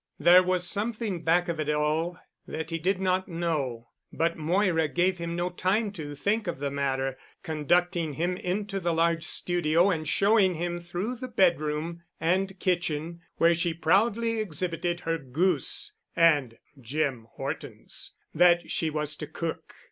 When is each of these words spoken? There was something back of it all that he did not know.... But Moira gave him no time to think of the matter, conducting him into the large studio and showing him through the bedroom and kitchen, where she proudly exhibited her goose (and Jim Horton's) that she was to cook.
There 0.17 0.41
was 0.41 0.67
something 0.67 1.21
back 1.21 1.47
of 1.47 1.59
it 1.59 1.69
all 1.69 2.17
that 2.47 2.71
he 2.71 2.79
did 2.79 2.99
not 2.99 3.27
know.... 3.27 3.89
But 4.11 4.35
Moira 4.35 4.87
gave 4.87 5.19
him 5.19 5.35
no 5.35 5.51
time 5.51 5.91
to 5.91 6.15
think 6.15 6.47
of 6.47 6.57
the 6.57 6.71
matter, 6.71 7.19
conducting 7.43 8.13
him 8.13 8.35
into 8.35 8.79
the 8.79 8.93
large 8.95 9.23
studio 9.25 9.91
and 9.91 10.07
showing 10.07 10.55
him 10.55 10.79
through 10.79 11.17
the 11.17 11.27
bedroom 11.27 12.01
and 12.19 12.59
kitchen, 12.59 13.21
where 13.37 13.53
she 13.53 13.75
proudly 13.75 14.39
exhibited 14.39 15.01
her 15.01 15.19
goose 15.19 15.93
(and 16.15 16.57
Jim 16.81 17.27
Horton's) 17.33 18.13
that 18.33 18.71
she 18.71 18.89
was 18.89 19.15
to 19.17 19.27
cook. 19.27 19.75